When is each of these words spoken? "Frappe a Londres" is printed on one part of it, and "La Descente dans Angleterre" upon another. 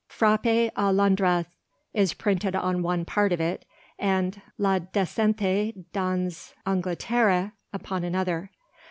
"Frappe 0.07 0.47
a 0.75 0.91
Londres" 0.91 1.45
is 1.93 2.15
printed 2.15 2.55
on 2.55 2.81
one 2.81 3.05
part 3.05 3.31
of 3.31 3.39
it, 3.39 3.65
and 3.99 4.41
"La 4.57 4.79
Descente 4.79 5.73
dans 5.93 6.55
Angleterre" 6.65 7.53
upon 7.71 8.03
another. 8.03 8.49